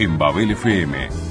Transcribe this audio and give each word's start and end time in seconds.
en 0.00 0.16
Babel 0.16 0.52
FM 0.52 1.29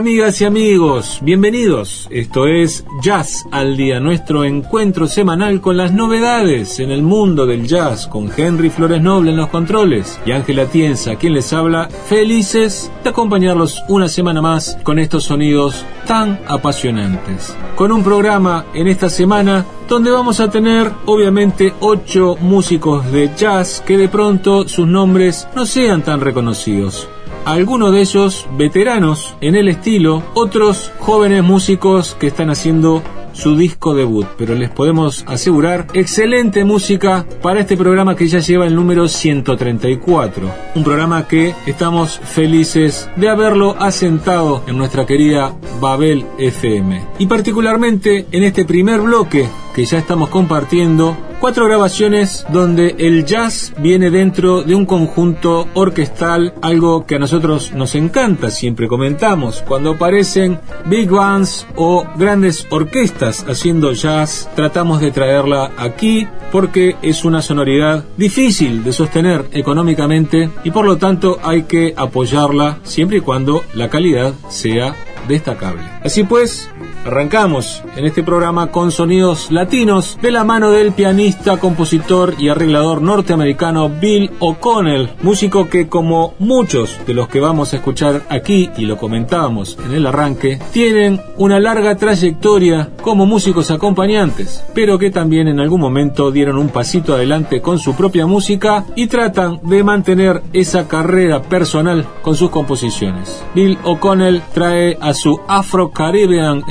Amigas 0.00 0.40
y 0.40 0.46
amigos, 0.46 1.18
bienvenidos. 1.20 2.08
Esto 2.10 2.46
es 2.46 2.86
Jazz 3.02 3.44
al 3.50 3.76
Día, 3.76 4.00
nuestro 4.00 4.44
encuentro 4.44 5.06
semanal 5.06 5.60
con 5.60 5.76
las 5.76 5.92
novedades 5.92 6.80
en 6.80 6.90
el 6.90 7.02
mundo 7.02 7.44
del 7.44 7.66
jazz, 7.66 8.06
con 8.06 8.30
Henry 8.34 8.70
Flores 8.70 9.02
Noble 9.02 9.32
en 9.32 9.36
los 9.36 9.50
controles 9.50 10.18
y 10.24 10.32
Ángela 10.32 10.64
Tienza, 10.64 11.16
quien 11.16 11.34
les 11.34 11.52
habla, 11.52 11.90
felices 12.06 12.90
de 13.04 13.10
acompañarlos 13.10 13.82
una 13.88 14.08
semana 14.08 14.40
más 14.40 14.78
con 14.84 14.98
estos 14.98 15.24
sonidos 15.24 15.84
tan 16.06 16.40
apasionantes. 16.48 17.54
Con 17.76 17.92
un 17.92 18.02
programa 18.02 18.64
en 18.72 18.88
esta 18.88 19.10
semana 19.10 19.66
donde 19.86 20.10
vamos 20.10 20.40
a 20.40 20.48
tener 20.48 20.90
obviamente 21.04 21.74
ocho 21.80 22.38
músicos 22.40 23.12
de 23.12 23.32
jazz 23.36 23.84
que 23.86 23.98
de 23.98 24.08
pronto 24.08 24.66
sus 24.66 24.86
nombres 24.86 25.46
no 25.54 25.66
sean 25.66 26.00
tan 26.00 26.22
reconocidos 26.22 27.06
algunos 27.44 27.92
de 27.92 28.00
ellos 28.00 28.46
veteranos 28.56 29.34
en 29.40 29.54
el 29.54 29.68
estilo, 29.68 30.22
otros 30.34 30.92
jóvenes 30.98 31.42
músicos 31.42 32.16
que 32.18 32.26
están 32.26 32.50
haciendo 32.50 33.02
su 33.32 33.56
disco 33.56 33.94
debut, 33.94 34.26
pero 34.36 34.54
les 34.54 34.70
podemos 34.70 35.24
asegurar 35.26 35.86
excelente 35.94 36.64
música 36.64 37.24
para 37.42 37.60
este 37.60 37.76
programa 37.76 38.16
que 38.16 38.28
ya 38.28 38.40
lleva 38.40 38.66
el 38.66 38.74
número 38.74 39.08
134, 39.08 40.50
un 40.74 40.84
programa 40.84 41.26
que 41.26 41.54
estamos 41.66 42.18
felices 42.18 43.08
de 43.16 43.28
haberlo 43.28 43.76
asentado 43.78 44.62
en 44.66 44.76
nuestra 44.76 45.06
querida 45.06 45.54
Babel 45.80 46.26
FM. 46.38 47.02
Y 47.18 47.26
particularmente 47.26 48.26
en 48.32 48.42
este 48.42 48.64
primer 48.64 49.00
bloque 49.00 49.48
que 49.74 49.84
ya 49.84 49.98
estamos 49.98 50.28
compartiendo 50.28 51.16
Cuatro 51.40 51.64
grabaciones 51.64 52.44
donde 52.52 52.96
el 52.98 53.24
jazz 53.24 53.72
viene 53.78 54.10
dentro 54.10 54.62
de 54.62 54.74
un 54.74 54.84
conjunto 54.84 55.68
orquestal, 55.72 56.52
algo 56.60 57.06
que 57.06 57.14
a 57.14 57.18
nosotros 57.18 57.72
nos 57.72 57.94
encanta, 57.94 58.50
siempre 58.50 58.88
comentamos. 58.88 59.64
Cuando 59.66 59.92
aparecen 59.92 60.60
big 60.84 61.08
bands 61.08 61.66
o 61.76 62.04
grandes 62.18 62.66
orquestas 62.68 63.46
haciendo 63.48 63.92
jazz, 63.92 64.50
tratamos 64.54 65.00
de 65.00 65.12
traerla 65.12 65.72
aquí 65.78 66.28
porque 66.52 66.96
es 67.00 67.24
una 67.24 67.40
sonoridad 67.40 68.04
difícil 68.18 68.84
de 68.84 68.92
sostener 68.92 69.46
económicamente 69.52 70.50
y 70.62 70.70
por 70.70 70.84
lo 70.84 70.98
tanto 70.98 71.38
hay 71.42 71.62
que 71.62 71.94
apoyarla 71.96 72.80
siempre 72.82 73.16
y 73.16 73.22
cuando 73.22 73.64
la 73.72 73.88
calidad 73.88 74.34
sea 74.50 74.94
destacable. 75.26 75.84
Así 76.04 76.24
pues, 76.24 76.68
arrancamos 77.04 77.82
en 77.96 78.04
este 78.04 78.22
programa 78.22 78.70
con 78.70 78.90
sonidos 78.90 79.50
latinos 79.50 80.18
de 80.20 80.30
la 80.30 80.44
mano 80.44 80.70
del 80.70 80.92
pianista, 80.92 81.58
compositor 81.58 82.34
y 82.38 82.48
arreglador 82.48 83.02
norteamericano 83.02 83.88
Bill 83.88 84.30
O'Connell, 84.38 85.10
músico 85.22 85.68
que 85.68 85.88
como 85.88 86.34
muchos 86.38 86.98
de 87.06 87.14
los 87.14 87.28
que 87.28 87.40
vamos 87.40 87.72
a 87.72 87.76
escuchar 87.76 88.22
aquí 88.28 88.70
y 88.76 88.86
lo 88.86 88.96
comentábamos 88.96 89.78
en 89.84 89.92
el 89.92 90.06
arranque, 90.06 90.58
tienen 90.72 91.20
una 91.36 91.58
larga 91.58 91.96
trayectoria 91.96 92.90
como 93.02 93.26
músicos 93.26 93.70
acompañantes, 93.70 94.64
pero 94.74 94.98
que 94.98 95.10
también 95.10 95.48
en 95.48 95.60
algún 95.60 95.80
momento 95.80 96.30
dieron 96.30 96.58
un 96.58 96.68
pasito 96.68 97.14
adelante 97.14 97.60
con 97.60 97.78
su 97.78 97.94
propia 97.94 98.26
música 98.26 98.84
y 98.94 99.06
tratan 99.06 99.60
de 99.62 99.82
mantener 99.82 100.42
esa 100.52 100.86
carrera 100.86 101.42
personal 101.42 102.06
con 102.22 102.34
sus 102.34 102.50
composiciones. 102.50 103.42
Bill 103.54 103.78
O'Connell 103.84 104.42
trae 104.52 104.98
a 105.00 105.14
su 105.14 105.40
Afro 105.48 105.90
Caribbean 105.90 106.64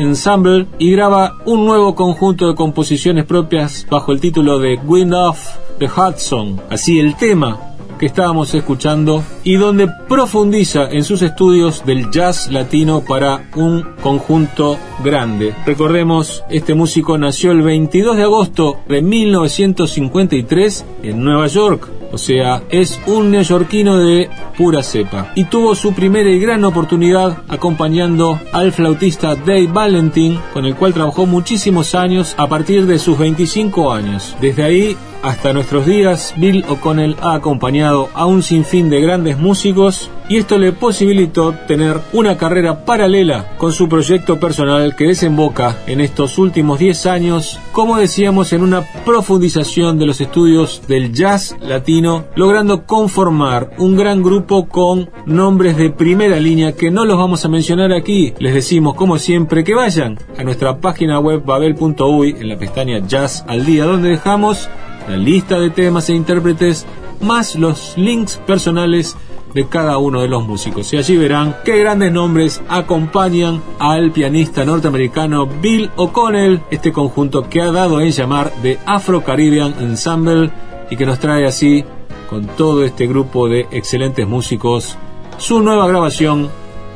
Y 0.80 0.92
graba 0.92 1.38
un 1.45 1.66
nuevo 1.66 1.95
conjunto 1.95 2.48
de 2.48 2.56
composiciones 2.56 3.25
propias 3.25 3.88
bajo 3.89 4.12
el 4.12 4.19
título 4.19 4.60
de 4.60 4.77
Wind 4.86 5.13
of 5.13 5.39
the 5.77 5.88
Hudson. 5.88 6.60
Así 6.69 7.00
el 7.00 7.16
tema 7.16 7.69
que 7.99 8.07
estábamos 8.07 8.53
escuchando 8.55 9.23
y 9.43 9.55
donde 9.55 9.87
profundiza 10.07 10.89
en 10.89 11.03
sus 11.03 11.21
estudios 11.21 11.85
del 11.85 12.09
jazz 12.09 12.49
latino 12.49 13.03
para 13.07 13.49
un 13.55 13.85
conjunto 14.01 14.77
grande. 15.03 15.53
Recordemos, 15.65 16.43
este 16.49 16.73
músico 16.73 17.17
nació 17.17 17.51
el 17.51 17.61
22 17.61 18.17
de 18.17 18.23
agosto 18.23 18.79
de 18.87 19.01
1953 19.01 20.85
en 21.03 21.23
Nueva 21.23 21.47
York, 21.47 21.89
o 22.11 22.17
sea, 22.17 22.63
es 22.69 22.99
un 23.05 23.31
neoyorquino 23.31 23.97
de 23.97 24.29
pura 24.57 24.81
cepa. 24.81 25.31
Y 25.35 25.43
tuvo 25.45 25.75
su 25.75 25.93
primera 25.93 26.29
y 26.29 26.39
gran 26.39 26.63
oportunidad 26.63 27.43
acompañando 27.47 28.39
al 28.51 28.71
flautista 28.71 29.35
Dave 29.35 29.67
Valentin, 29.67 30.39
con 30.53 30.65
el 30.65 30.75
cual 30.75 30.93
trabajó 30.93 31.25
muchísimos 31.25 31.93
años 31.93 32.33
a 32.37 32.47
partir 32.47 32.87
de 32.87 32.97
sus 32.97 33.17
25 33.17 33.91
años. 33.91 34.35
Desde 34.41 34.63
ahí 34.63 34.97
hasta 35.21 35.54
nuestros 35.54 35.86
días, 35.86 36.33
Bill 36.38 36.63
O'Connell 36.68 37.16
ha 37.21 37.33
acompañado 37.33 38.10
a 38.13 38.25
un 38.25 38.44
sinfín 38.44 38.89
de 38.89 39.01
grandes 39.01 39.38
músicos 39.38 40.10
y 40.30 40.38
esto 40.38 40.60
le 40.60 40.71
posibilitó 40.74 41.54
tener 41.68 42.00
una 42.13 42.38
carrera 42.38 42.86
paralela 42.86 43.57
con 43.57 43.74
su 43.74 43.89
proyecto 43.89 44.39
personal 44.39 44.95
que 44.95 45.07
desemboca 45.07 45.77
en 45.88 46.01
estos 46.01 46.38
últimos 46.38 46.77
10 46.77 47.06
años, 47.07 47.60
como 47.71 47.98
decíamos, 47.98 48.54
en 48.54 48.62
una 48.62 48.83
profundización 49.06 49.98
de 49.98 50.06
los 50.06 50.21
estudios 50.21 50.83
del 50.88 51.13
jazz 51.13 51.56
latino, 51.62 52.25
logrando 52.36 52.86
conformar 52.86 53.71
un 53.80 53.98
gran 53.98 54.21
grupo 54.21 54.68
con 54.68 55.09
nombres 55.26 55.78
de 55.78 55.90
primera 55.90 56.40
línea 56.40 56.73
que 56.73 56.92
no 56.92 57.06
los 57.06 57.18
vamos 57.18 57.44
a 57.44 57.49
mencionar 57.49 57.92
aquí. 57.92 58.33
Les 58.38 58.54
decimos, 58.54 58.94
como 58.94 59.18
siempre, 59.18 59.64
que 59.64 59.73
vayan 59.73 60.19
a 60.38 60.44
nuestra 60.44 60.78
página 60.80 61.19
web 61.19 61.44
babel.uy 61.44 62.35
en 62.40 62.49
la 62.49 62.57
pestaña 62.57 62.99
Jazz 62.99 63.44
al 63.47 63.66
Día, 63.66 63.85
donde 63.85 64.09
dejamos 64.09 64.69
la 65.09 65.18
lista 65.18 65.59
de 65.59 65.71
temas 65.71 66.07
e 66.09 66.13
intérpretes, 66.13 66.85
más 67.19 67.56
los 67.56 67.97
links 67.97 68.37
personales 68.45 69.18
de 69.56 69.68
cada 69.68 69.97
uno 69.97 70.21
de 70.21 70.28
los 70.28 70.45
músicos. 70.45 70.94
Y 70.94 70.97
allí 70.97 71.18
verán 71.18 71.56
qué 71.66 71.80
grandes 71.80 72.11
nombres 72.11 72.61
acompañan 72.69 73.63
al 73.80 74.11
pianista 74.11 74.63
norteamericano 74.66 75.47
Bill 75.47 75.89
O'Connell, 75.95 76.61
este 76.69 76.94
conjunto 76.94 77.49
que 77.49 77.59
ha 77.59 77.71
dado 77.71 77.99
en 78.01 78.11
llamar 78.11 78.54
de 78.61 78.78
Afro 78.85 79.23
Caribbean 79.23 79.73
Ensemble 79.80 80.51
y 80.92 80.95
que 80.95 81.07
nos 81.07 81.18
trae 81.18 81.47
así, 81.47 81.83
con 82.30 82.45
todo 82.45 82.83
este 82.83 83.07
grupo 83.07 83.49
de 83.49 83.61
excelentes 83.71 84.28
músicos, 84.28 84.95
su 85.37 85.63
nueva 85.63 85.87
grabación, 85.87 86.49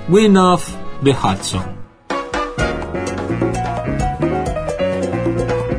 Wind 0.08 0.38
of 0.38 0.70
the 1.04 1.16
Hudson. 1.16 1.64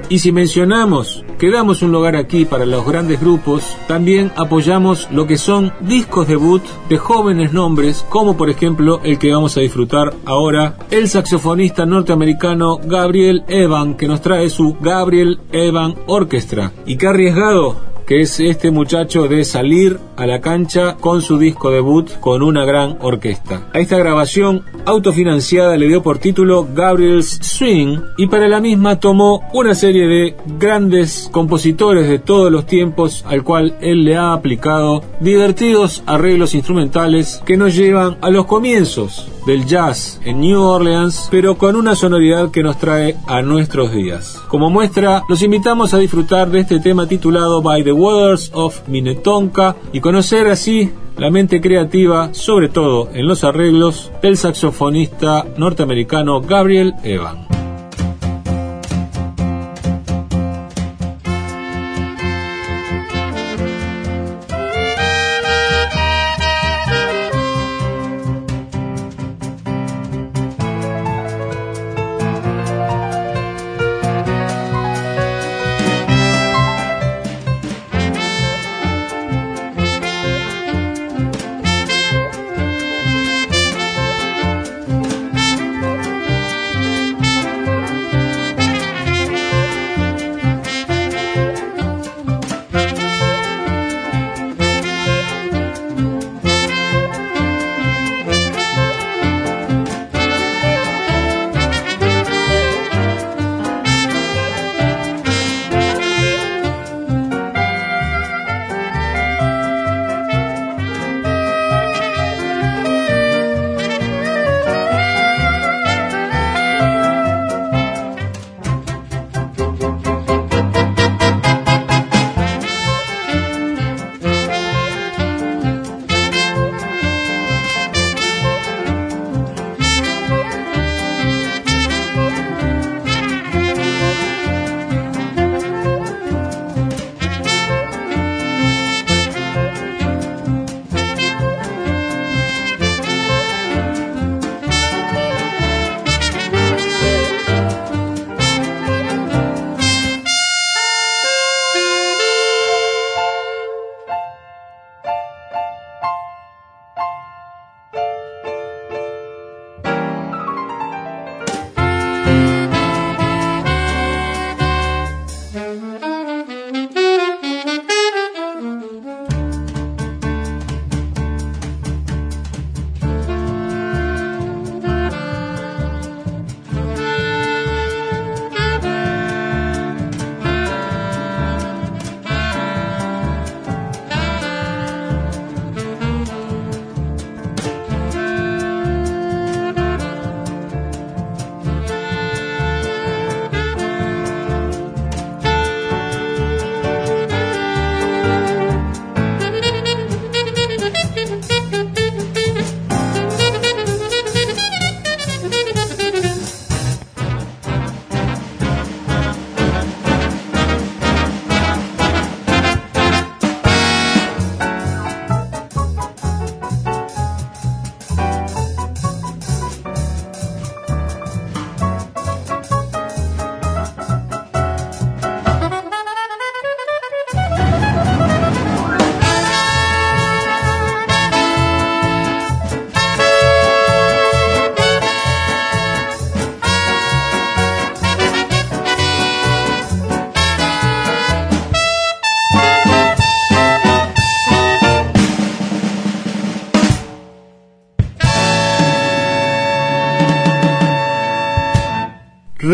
Y 0.09 0.19
si 0.19 0.33
mencionamos 0.33 1.24
que 1.39 1.51
damos 1.51 1.83
un 1.83 1.93
lugar 1.93 2.17
aquí 2.17 2.45
para 2.45 2.67
los 2.67 2.87
grandes 2.87 3.21
grupos, 3.21 3.77
también 3.87 4.33
apoyamos 4.37 5.09
lo 5.11 5.27
que 5.27 5.39
son 5.39 5.73
discos 5.81 6.29
debut 6.29 6.63
de 6.89 6.99
jóvenes 6.99 7.53
nombres, 7.53 8.05
como 8.09 8.37
por 8.37 8.51
ejemplo 8.51 9.01
el 9.05 9.19
que 9.19 9.33
vamos 9.33 9.57
a 9.57 9.61
disfrutar 9.61 10.15
ahora, 10.25 10.77
el 10.91 11.09
saxofonista 11.09 11.87
norteamericano 11.87 12.79
Gabriel 12.79 13.45
Evan, 13.49 13.95
que 13.95 14.09
nos 14.09 14.21
trae 14.21 14.49
su 14.51 14.77
Gabriel 14.81 15.41
Evan 15.53 15.95
Orchestra. 16.07 16.73
Y 16.87 16.97
qué 16.97 17.09
arriesgado 17.09 17.94
que 18.07 18.21
es 18.21 18.41
este 18.41 18.71
muchacho 18.71 19.29
de 19.29 19.45
salir 19.45 19.99
a 20.17 20.27
la 20.27 20.41
cancha 20.41 20.97
con 20.97 21.23
su 21.23 21.39
disco 21.39 21.71
debut 21.71 22.11
con 22.21 22.43
una 22.43 22.65
gran 22.65 22.99
orquesta. 23.01 23.69
A 23.73 23.79
esta 23.79 23.99
grabación 23.99 24.65
autofinanciada 24.85 25.77
le 25.77 25.89
dio 25.89 26.03
por 26.03 26.19
título 26.19 26.67
Gabriel's 26.75 27.39
Swing 27.43 27.99
y 28.17 28.27
para 28.27 28.49
la 28.49 28.61
misma 28.61 29.01
tomó 29.01 29.49
una 29.53 29.75
serie 29.75 30.07
de 30.07 30.37
grandes 30.59 31.29
compositores 31.33 32.09
de 32.09 32.19
todos 32.19 32.51
los 32.51 32.67
tiempos 32.67 33.25
al 33.27 33.43
cual 33.43 33.77
él 33.81 34.05
le 34.05 34.17
ha 34.17 34.33
aplicado 34.33 35.03
divertidos 35.21 36.03
arreglos 36.07 36.55
instrumentales 36.55 37.43
que 37.45 37.57
nos 37.57 37.75
llevan 37.75 38.17
a 38.21 38.31
los 38.31 38.47
comienzos 38.47 39.29
del 39.47 39.67
jazz 39.67 40.21
en 40.25 40.41
New 40.41 40.61
Orleans, 40.61 41.29
pero 41.31 41.57
con 41.57 41.77
una 41.77 41.95
sonoridad 41.95 42.51
que 42.51 42.63
nos 42.63 42.79
trae 42.79 43.17
a 43.27 43.43
nuestros 43.43 43.93
días. 43.93 44.41
Como 44.49 44.71
muestra, 44.71 45.23
los 45.29 45.43
invitamos 45.43 45.93
a 45.93 45.99
disfrutar 45.99 46.51
de 46.51 46.61
este 46.61 46.81
tema 46.81 47.07
titulado 47.07 47.61
By 47.61 47.85
the 47.85 47.93
Waters 47.95 48.51
of 48.53 48.87
Minnetonka 48.89 49.77
y 49.93 50.01
conocer 50.01 50.49
así 50.49 50.91
la 51.17 51.31
mente 51.31 51.61
creativa, 51.61 52.35
sobre 52.35 52.69
todo 52.69 53.09
en 53.15 53.27
los 53.27 53.45
arreglos, 53.45 54.13
del 54.21 54.37
saxofonista 54.37 55.47
norteamericano 55.57 56.41
Gabriel 56.41 56.93
Evan. 57.03 57.64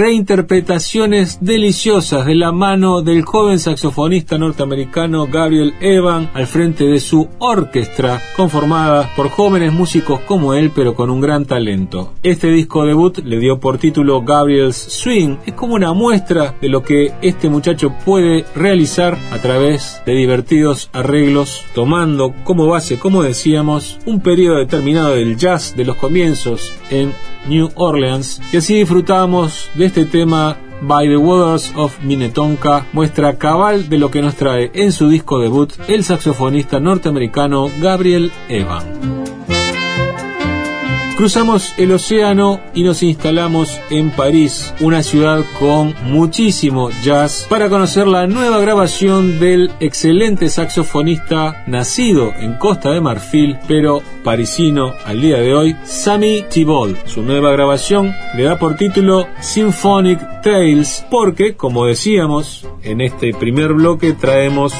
Reinterpretaciones 0.00 1.40
deliciosas 1.42 2.24
de 2.24 2.34
la 2.34 2.52
mano 2.52 3.02
del 3.02 3.22
joven 3.22 3.58
saxofonista 3.58 4.38
norteamericano 4.38 5.26
Gabriel 5.26 5.74
Evan 5.78 6.30
al 6.32 6.46
frente 6.46 6.84
de 6.84 7.00
su 7.00 7.28
orquesta 7.38 8.22
conformada 8.34 9.10
por 9.14 9.28
jóvenes 9.28 9.74
músicos 9.74 10.20
como 10.20 10.54
él 10.54 10.72
pero 10.74 10.94
con 10.94 11.10
un 11.10 11.20
gran 11.20 11.44
talento. 11.44 12.14
Este 12.22 12.50
disco 12.50 12.86
debut 12.86 13.18
le 13.18 13.38
dio 13.40 13.60
por 13.60 13.76
título 13.76 14.22
Gabriel's 14.22 14.74
Swing. 14.74 15.36
Es 15.44 15.52
como 15.52 15.74
una 15.74 15.92
muestra 15.92 16.54
de 16.62 16.70
lo 16.70 16.82
que 16.82 17.12
este 17.20 17.50
muchacho 17.50 17.92
puede 18.06 18.46
realizar 18.54 19.18
a 19.30 19.36
través 19.36 20.00
de 20.06 20.14
divertidos 20.14 20.88
arreglos 20.94 21.66
tomando 21.74 22.32
como 22.44 22.66
base, 22.66 22.98
como 22.98 23.22
decíamos, 23.22 23.98
un 24.06 24.20
periodo 24.20 24.60
determinado 24.60 25.14
del 25.16 25.36
jazz 25.36 25.76
de 25.76 25.84
los 25.84 25.96
comienzos 25.96 26.72
en 26.88 27.12
New 27.46 27.70
Orleans 27.74 28.40
y 28.52 28.56
así 28.56 28.74
disfrutamos 28.74 29.70
de 29.74 29.86
este 29.86 30.04
tema 30.04 30.56
By 30.82 31.08
the 31.08 31.16
Waters 31.16 31.72
of 31.76 32.00
Minnetonka, 32.02 32.86
muestra 32.92 33.36
cabal 33.36 33.88
de 33.88 33.98
lo 33.98 34.10
que 34.10 34.22
nos 34.22 34.36
trae 34.36 34.70
en 34.74 34.92
su 34.92 35.08
disco 35.08 35.38
debut 35.38 35.72
el 35.88 36.04
saxofonista 36.04 36.80
norteamericano 36.80 37.70
Gabriel 37.80 38.32
Evan. 38.48 39.29
Cruzamos 41.20 41.74
el 41.76 41.92
océano 41.92 42.62
y 42.72 42.82
nos 42.82 43.02
instalamos 43.02 43.78
en 43.90 44.10
París, 44.10 44.72
una 44.80 45.02
ciudad 45.02 45.44
con 45.58 45.94
muchísimo 46.04 46.88
jazz, 47.02 47.46
para 47.50 47.68
conocer 47.68 48.06
la 48.06 48.26
nueva 48.26 48.58
grabación 48.58 49.38
del 49.38 49.70
excelente 49.80 50.48
saxofonista 50.48 51.62
nacido 51.66 52.32
en 52.40 52.54
Costa 52.54 52.92
de 52.92 53.02
Marfil, 53.02 53.58
pero 53.68 54.00
parisino 54.24 54.94
al 55.04 55.20
día 55.20 55.36
de 55.36 55.54
hoy, 55.54 55.76
Sami 55.84 56.46
Thibault. 56.48 56.96
Su 57.06 57.20
nueva 57.20 57.52
grabación 57.52 58.14
le 58.34 58.44
da 58.44 58.58
por 58.58 58.76
título 58.76 59.28
Symphonic 59.40 60.40
Tales, 60.40 61.04
porque, 61.10 61.54
como 61.54 61.84
decíamos, 61.84 62.66
en 62.82 63.02
este 63.02 63.34
primer 63.34 63.74
bloque 63.74 64.14
traemos 64.14 64.72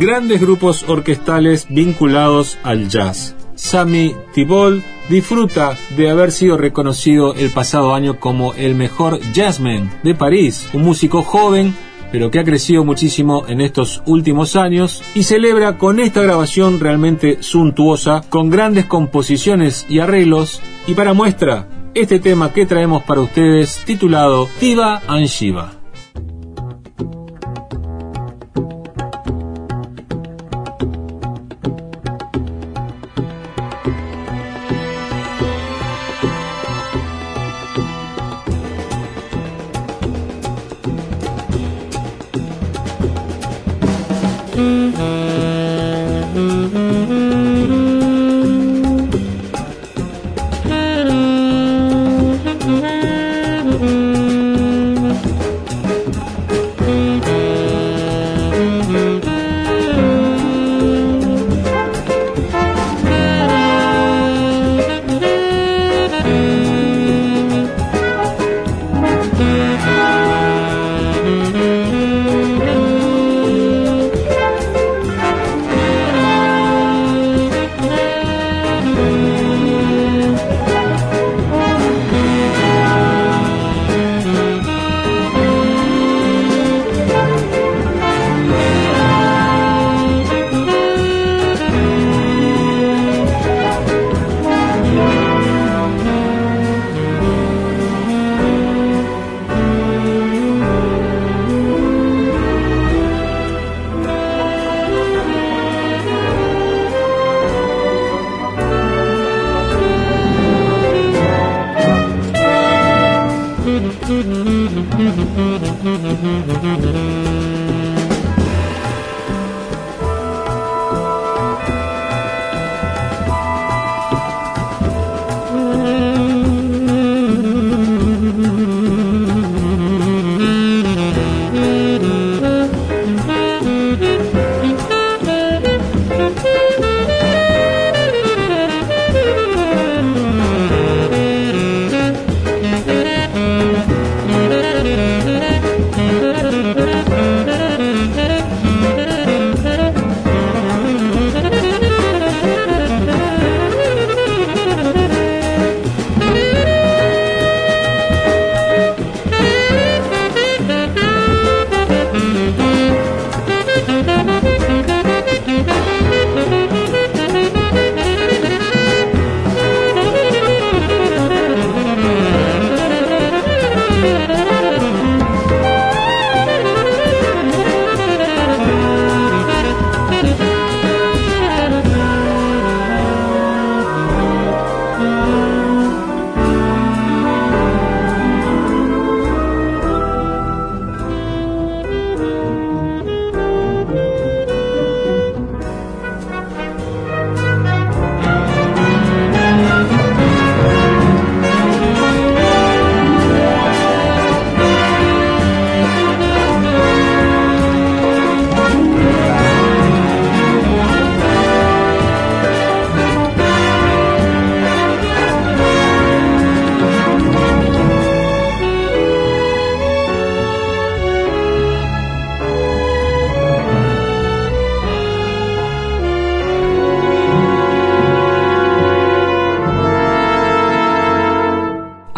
grandes 0.00 0.40
grupos 0.40 0.84
orquestales 0.88 1.68
vinculados 1.70 2.58
al 2.64 2.88
jazz. 2.88 3.36
Sami 3.60 4.16
Thibault 4.32 4.82
disfruta 5.10 5.76
de 5.94 6.08
haber 6.08 6.32
sido 6.32 6.56
reconocido 6.56 7.34
el 7.34 7.50
pasado 7.50 7.94
año 7.94 8.18
como 8.18 8.54
el 8.54 8.74
mejor 8.74 9.20
jazzman 9.32 9.90
de 10.02 10.14
París, 10.14 10.68
un 10.72 10.82
músico 10.82 11.22
joven 11.22 11.74
pero 12.10 12.30
que 12.30 12.40
ha 12.40 12.44
crecido 12.44 12.84
muchísimo 12.84 13.44
en 13.46 13.60
estos 13.60 14.02
últimos 14.06 14.56
años 14.56 15.02
y 15.14 15.22
celebra 15.24 15.78
con 15.78 16.00
esta 16.00 16.22
grabación 16.22 16.80
realmente 16.80 17.42
suntuosa, 17.42 18.22
con 18.28 18.50
grandes 18.50 18.86
composiciones 18.86 19.86
y 19.88 20.00
arreglos, 20.00 20.60
y 20.88 20.94
para 20.94 21.12
muestra, 21.12 21.68
este 21.94 22.18
tema 22.18 22.52
que 22.52 22.66
traemos 22.66 23.04
para 23.04 23.20
ustedes 23.20 23.82
titulado 23.84 24.48
Diva 24.60 25.02
and 25.06 25.26
Shiva. 25.26 25.79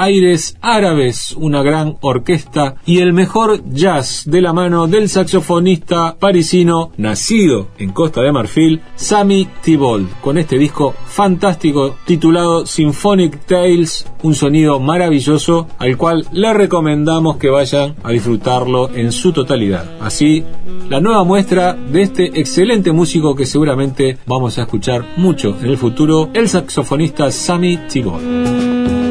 Aires 0.02 0.56
árabes, 0.60 1.32
una 1.38 1.62
gran 1.62 1.96
orquesta 2.00 2.74
y 2.84 2.98
el 2.98 3.12
mejor 3.12 3.62
jazz 3.70 4.24
de 4.26 4.40
la 4.40 4.52
mano 4.52 4.88
del 4.88 5.08
saxofonista 5.08 6.16
parisino 6.18 6.90
nacido 6.96 7.68
en 7.78 7.92
Costa 7.92 8.20
de 8.22 8.32
Marfil, 8.32 8.80
Sammy 8.96 9.48
Thibault, 9.62 10.10
con 10.20 10.38
este 10.38 10.58
disco 10.58 10.92
fantástico 11.06 11.94
titulado 12.04 12.66
Symphonic 12.66 13.46
Tales, 13.46 14.04
un 14.24 14.34
sonido 14.34 14.80
maravilloso 14.80 15.68
al 15.78 15.96
cual 15.96 16.26
le 16.32 16.52
recomendamos 16.52 17.36
que 17.36 17.50
vayan 17.50 17.94
a 18.02 18.10
disfrutarlo 18.10 18.90
en 18.92 19.12
su 19.12 19.32
totalidad. 19.32 19.98
Así, 20.00 20.44
la 20.88 21.00
nueva 21.00 21.22
muestra 21.22 21.74
de 21.74 22.02
este 22.02 22.40
excelente 22.40 22.90
músico 22.90 23.36
que 23.36 23.46
seguramente 23.46 24.18
vamos 24.26 24.58
a 24.58 24.62
escuchar 24.62 25.06
mucho 25.16 25.56
en 25.60 25.66
el 25.66 25.78
futuro, 25.78 26.30
el 26.34 26.48
saxofonista 26.48 27.30
Sammy 27.30 27.78
Thibault. 27.88 29.01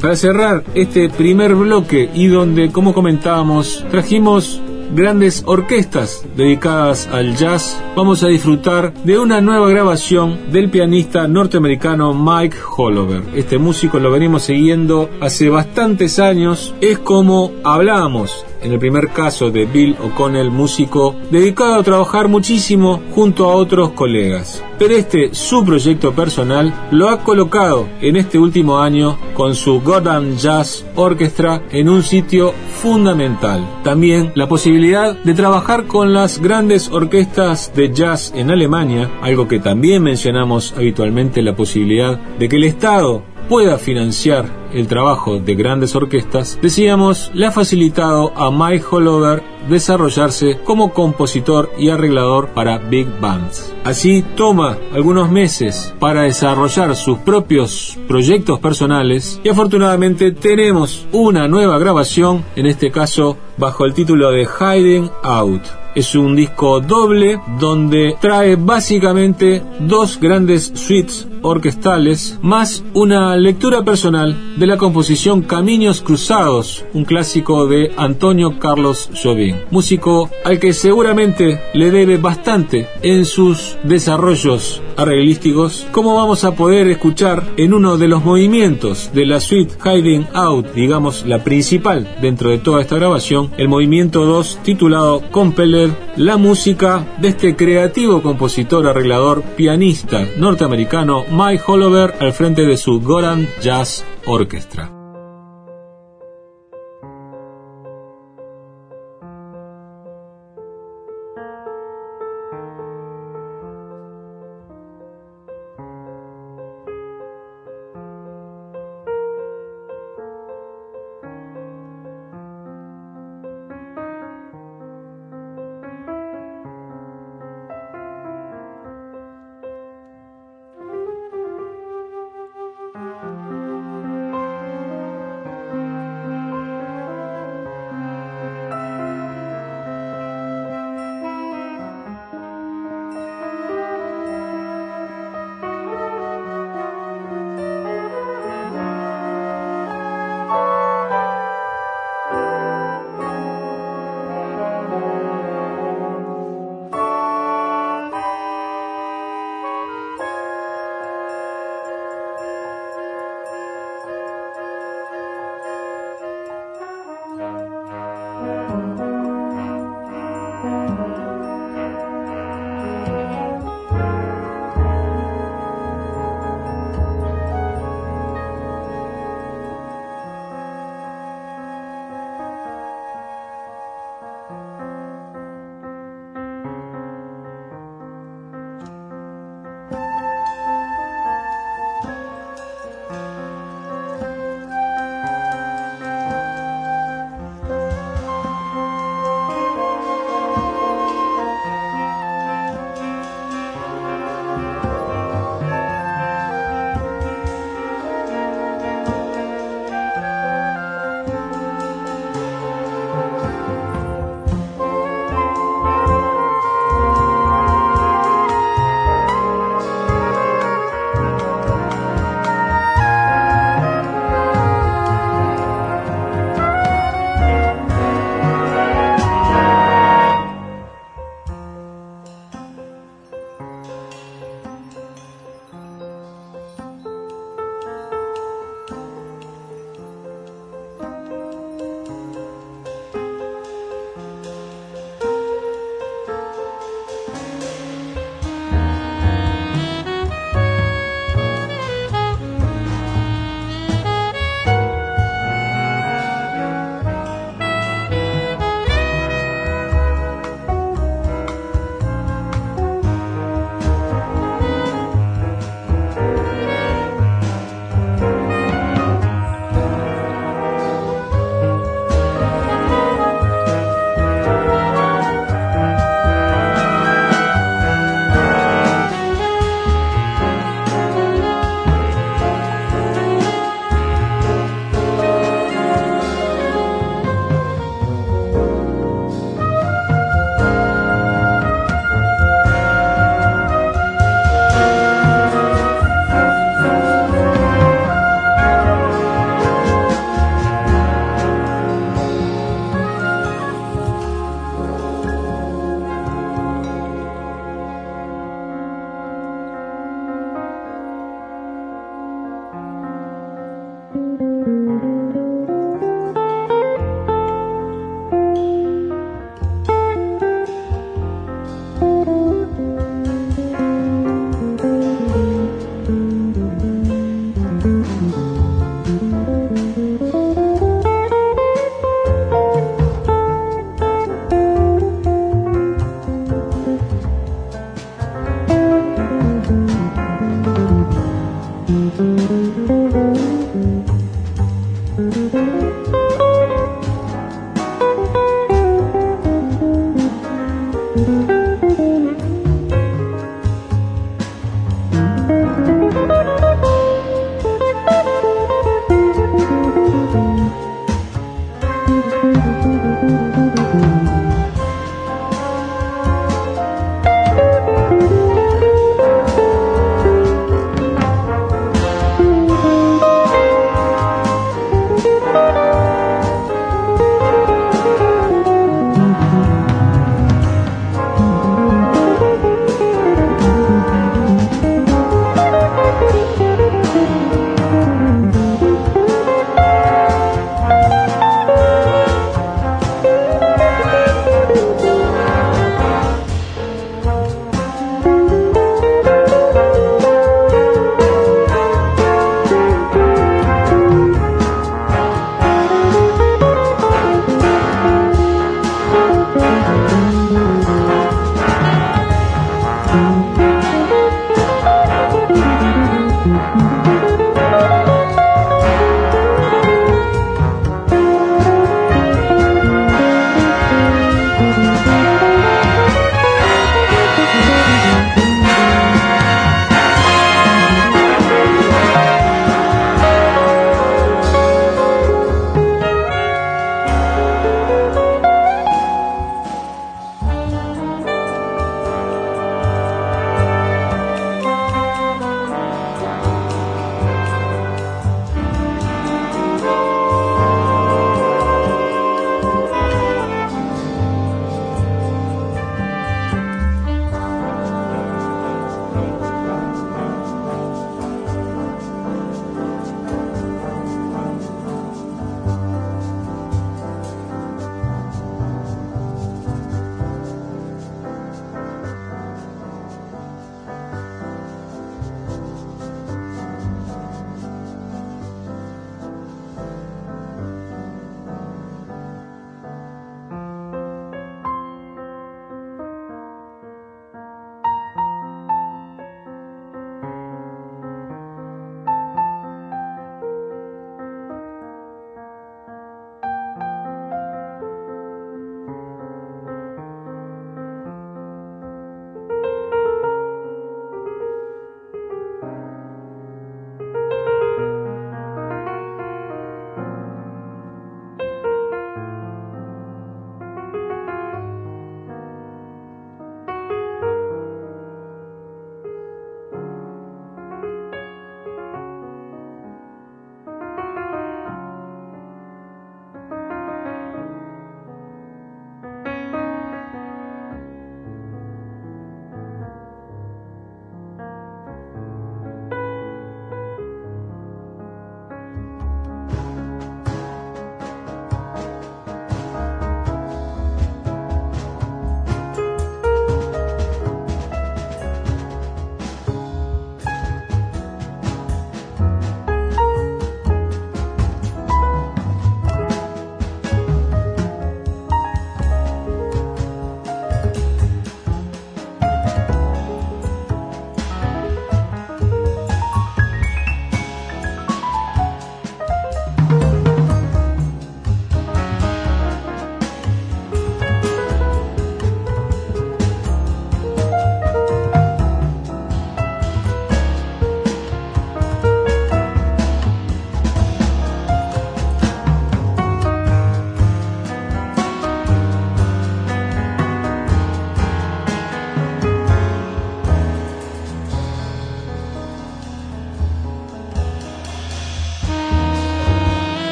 Para 0.00 0.14
cerrar 0.14 0.62
este 0.74 1.08
primer 1.08 1.56
bloque 1.56 2.08
y 2.14 2.28
donde, 2.28 2.70
como 2.70 2.94
comentábamos, 2.94 3.84
trajimos 3.90 4.60
grandes 4.94 5.42
orquestas 5.44 6.24
dedicadas 6.36 7.08
al 7.12 7.36
jazz, 7.36 7.82
vamos 7.96 8.22
a 8.22 8.28
disfrutar 8.28 8.94
de 9.04 9.18
una 9.18 9.40
nueva 9.40 9.68
grabación 9.68 10.38
del 10.52 10.70
pianista 10.70 11.26
norteamericano 11.26 12.14
Mike 12.14 12.56
Hollover. 12.76 13.22
Este 13.34 13.58
músico 13.58 13.98
lo 13.98 14.12
venimos 14.12 14.44
siguiendo 14.44 15.10
hace 15.20 15.48
bastantes 15.50 16.20
años, 16.20 16.74
es 16.80 16.98
como 16.98 17.52
hablábamos 17.64 18.46
en 18.62 18.72
el 18.72 18.78
primer 18.78 19.08
caso 19.08 19.50
de 19.50 19.64
Bill 19.66 19.96
O'Connell, 20.02 20.50
músico 20.50 21.14
dedicado 21.30 21.74
a 21.74 21.82
trabajar 21.82 22.28
muchísimo 22.28 23.00
junto 23.14 23.48
a 23.48 23.54
otros 23.54 23.90
colegas. 23.90 24.62
Pero 24.78 24.94
este, 24.94 25.34
su 25.34 25.64
proyecto 25.64 26.12
personal, 26.12 26.88
lo 26.90 27.08
ha 27.08 27.24
colocado 27.24 27.88
en 28.00 28.16
este 28.16 28.38
último 28.38 28.78
año 28.78 29.18
con 29.34 29.54
su 29.54 29.80
Gordon 29.80 30.36
Jazz 30.36 30.84
Orchestra 30.94 31.62
en 31.70 31.88
un 31.88 32.02
sitio 32.02 32.54
fundamental. 32.80 33.66
También 33.82 34.32
la 34.34 34.48
posibilidad 34.48 35.16
de 35.16 35.34
trabajar 35.34 35.86
con 35.86 36.12
las 36.12 36.40
grandes 36.40 36.90
orquestas 36.90 37.72
de 37.74 37.92
jazz 37.92 38.32
en 38.34 38.50
Alemania, 38.50 39.10
algo 39.20 39.48
que 39.48 39.58
también 39.58 40.02
mencionamos 40.02 40.74
habitualmente, 40.76 41.42
la 41.42 41.56
posibilidad 41.56 42.18
de 42.38 42.48
que 42.48 42.56
el 42.56 42.64
Estado 42.64 43.22
pueda 43.48 43.78
financiar 43.78 44.57
el 44.72 44.86
trabajo 44.86 45.38
de 45.38 45.54
grandes 45.54 45.94
orquestas, 45.94 46.58
decíamos, 46.60 47.30
le 47.34 47.46
ha 47.46 47.50
facilitado 47.50 48.32
a 48.36 48.50
Mike 48.50 48.84
Hollover 48.90 49.42
desarrollarse 49.68 50.58
como 50.64 50.92
compositor 50.92 51.70
y 51.78 51.90
arreglador 51.90 52.48
para 52.48 52.78
big 52.78 53.06
bands. 53.20 53.74
Así 53.84 54.24
toma 54.36 54.78
algunos 54.92 55.30
meses 55.30 55.94
para 55.98 56.22
desarrollar 56.22 56.96
sus 56.96 57.18
propios 57.18 57.98
proyectos 58.06 58.58
personales 58.60 59.40
y 59.44 59.48
afortunadamente 59.48 60.32
tenemos 60.32 61.06
una 61.12 61.48
nueva 61.48 61.78
grabación, 61.78 62.44
en 62.56 62.66
este 62.66 62.90
caso 62.90 63.36
bajo 63.56 63.84
el 63.84 63.94
título 63.94 64.30
de 64.30 64.46
Hiding 64.46 65.10
Out. 65.22 65.62
Es 65.94 66.14
un 66.14 66.36
disco 66.36 66.80
doble 66.80 67.40
donde 67.58 68.16
trae 68.20 68.56
básicamente 68.56 69.62
dos 69.80 70.20
grandes 70.20 70.70
suites 70.74 71.26
orquestales 71.42 72.38
más 72.42 72.84
una 72.94 73.36
lectura 73.36 73.84
personal 73.84 74.36
de 74.56 74.66
la 74.66 74.76
composición 74.76 75.42
Caminos 75.42 76.02
Cruzados, 76.02 76.84
un 76.92 77.04
clásico 77.04 77.66
de 77.66 77.92
Antonio 77.96 78.58
Carlos 78.58 79.10
Jobim, 79.22 79.56
músico 79.70 80.30
al 80.44 80.58
que 80.58 80.72
seguramente 80.72 81.60
le 81.74 81.90
debe 81.90 82.16
bastante 82.16 82.88
en 83.02 83.24
sus 83.24 83.76
desarrollos 83.84 84.82
arreglísticos, 84.96 85.86
como 85.92 86.16
vamos 86.16 86.42
a 86.44 86.56
poder 86.56 86.88
escuchar 86.88 87.44
en 87.56 87.72
uno 87.72 87.98
de 87.98 88.08
los 88.08 88.24
movimientos 88.24 89.10
de 89.14 89.26
la 89.26 89.38
suite 89.38 89.74
Hiding 89.84 90.26
Out, 90.34 90.72
digamos 90.74 91.24
la 91.24 91.44
principal 91.44 92.16
dentro 92.20 92.50
de 92.50 92.58
toda 92.58 92.80
esta 92.80 92.96
grabación, 92.96 93.50
el 93.58 93.68
movimiento 93.68 94.24
2 94.24 94.58
titulado 94.64 95.22
Compeller, 95.30 95.90
la 96.16 96.36
música 96.36 97.06
de 97.20 97.28
este 97.28 97.54
creativo 97.54 98.22
compositor, 98.22 98.86
arreglador, 98.86 99.42
pianista 99.56 100.26
norteamericano 100.36 101.24
Mike 101.30 101.62
Hollover 101.66 102.14
al 102.20 102.32
frente 102.32 102.62
de 102.62 102.76
su 102.76 103.00
Goran 103.00 103.48
Jazz 103.60 104.04
Orchestra. 104.26 104.97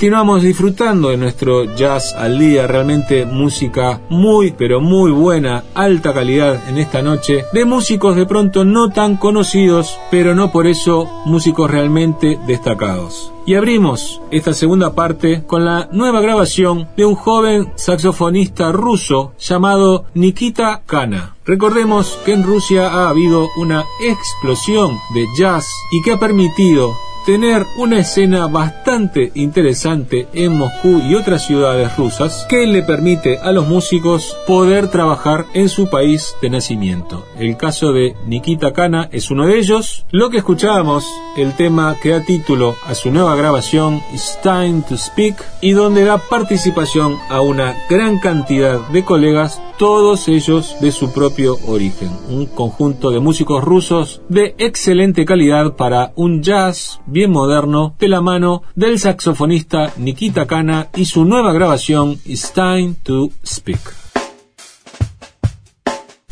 Continuamos 0.00 0.42
disfrutando 0.42 1.10
de 1.10 1.18
nuestro 1.18 1.76
jazz 1.76 2.14
al 2.14 2.38
día, 2.38 2.66
realmente 2.66 3.26
música 3.26 4.00
muy 4.08 4.50
pero 4.50 4.80
muy 4.80 5.10
buena, 5.10 5.64
alta 5.74 6.14
calidad 6.14 6.70
en 6.70 6.78
esta 6.78 7.02
noche, 7.02 7.44
de 7.52 7.66
músicos 7.66 8.16
de 8.16 8.24
pronto 8.24 8.64
no 8.64 8.88
tan 8.88 9.18
conocidos, 9.18 10.00
pero 10.10 10.34
no 10.34 10.50
por 10.52 10.66
eso 10.66 11.06
músicos 11.26 11.70
realmente 11.70 12.38
destacados. 12.46 13.30
Y 13.44 13.56
abrimos 13.56 14.22
esta 14.30 14.54
segunda 14.54 14.94
parte 14.94 15.42
con 15.46 15.66
la 15.66 15.90
nueva 15.92 16.22
grabación 16.22 16.88
de 16.96 17.04
un 17.04 17.14
joven 17.14 17.70
saxofonista 17.74 18.72
ruso 18.72 19.34
llamado 19.38 20.06
Nikita 20.14 20.80
Kana. 20.86 21.36
Recordemos 21.44 22.18
que 22.24 22.32
en 22.32 22.42
Rusia 22.42 22.88
ha 22.88 23.10
habido 23.10 23.48
una 23.58 23.84
explosión 24.02 24.96
de 25.12 25.26
jazz 25.36 25.68
y 25.92 26.00
que 26.00 26.12
ha 26.12 26.18
permitido 26.18 26.94
tener 27.26 27.66
una 27.76 27.98
escena 27.98 28.46
bastante 28.46 29.30
interesante 29.34 30.28
en 30.32 30.56
Moscú 30.56 31.00
y 31.00 31.14
otras 31.14 31.46
ciudades 31.46 31.96
rusas 31.96 32.46
que 32.48 32.66
le 32.66 32.82
permite 32.82 33.38
a 33.38 33.52
los 33.52 33.68
músicos 33.68 34.36
poder 34.46 34.88
trabajar 34.88 35.46
en 35.54 35.68
su 35.68 35.88
país 35.88 36.34
de 36.40 36.50
nacimiento. 36.50 37.24
El 37.38 37.56
caso 37.56 37.92
de 37.92 38.16
Nikita 38.26 38.72
Kana 38.72 39.08
es 39.12 39.30
uno 39.30 39.46
de 39.46 39.58
ellos. 39.58 40.04
Lo 40.10 40.30
que 40.30 40.38
escuchábamos, 40.38 41.06
el 41.36 41.54
tema 41.54 41.96
que 42.02 42.10
da 42.10 42.24
título 42.24 42.76
a 42.86 42.94
su 42.94 43.10
nueva 43.10 43.36
grabación 43.36 44.02
It's 44.12 44.38
Time 44.42 44.82
to 44.88 44.96
Speak 44.96 45.36
y 45.60 45.72
donde 45.72 46.04
da 46.04 46.18
participación 46.18 47.16
a 47.28 47.40
una 47.40 47.76
gran 47.88 48.18
cantidad 48.18 48.80
de 48.88 49.04
colegas, 49.04 49.60
todos 49.80 50.28
ellos 50.28 50.76
de 50.82 50.92
su 50.92 51.10
propio 51.10 51.56
origen. 51.66 52.10
Un 52.28 52.44
conjunto 52.44 53.10
de 53.10 53.18
músicos 53.18 53.64
rusos 53.64 54.20
de 54.28 54.54
excelente 54.58 55.24
calidad 55.24 55.74
para 55.74 56.12
un 56.16 56.42
jazz 56.42 57.00
bien 57.06 57.30
moderno 57.30 57.96
de 57.98 58.08
la 58.08 58.20
mano 58.20 58.62
del 58.74 58.98
saxofonista 58.98 59.90
Nikita 59.96 60.46
Kana 60.46 60.90
y 60.94 61.06
su 61.06 61.24
nueva 61.24 61.54
grabación 61.54 62.20
It's 62.26 62.52
Time 62.52 62.96
to 63.04 63.30
Speak. 63.42 63.80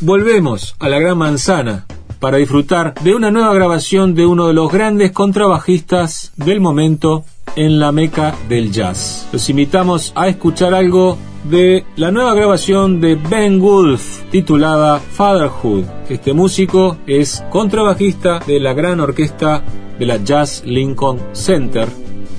Volvemos 0.03 0.77
a 0.79 0.91
la 0.91 0.99
Gran 0.99 1.17
Manzana 1.17 1.87
para 2.21 2.39
disfrutar 2.39 2.95
de 3.03 3.15
una 3.15 3.31
nueva 3.31 3.55
grabación 3.55 4.15
de 4.15 4.27
uno 4.27 4.47
de 4.47 4.55
los 4.55 4.71
grandes 4.73 5.13
contrabajistas 5.13 6.33
del 6.37 6.61
momento 6.61 7.25
en 7.57 7.79
la 7.79 7.93
meca 7.93 8.35
del 8.49 8.73
jazz. 8.73 9.29
Los 9.33 9.49
invitamos 9.51 10.13
a 10.15 10.29
escuchar 10.29 10.75
algo 10.75 11.19
de 11.45 11.85
la 11.97 12.11
nueva 12.11 12.35
grabación 12.35 13.01
de 13.01 13.15
Ben 13.15 13.61
Wolf 13.61 14.23
titulada 14.31 14.99
Fatherhood. 14.99 15.85
Este 16.09 16.33
músico 16.33 16.97
es 17.07 17.43
contrabajista 17.51 18.41
de 18.41 18.61
la 18.61 18.75
gran 18.75 19.01
orquesta 19.01 19.63
de 19.99 20.07
la 20.07 20.17
Jazz 20.23 20.63
Lincoln 20.65 21.21
Center, 21.33 21.89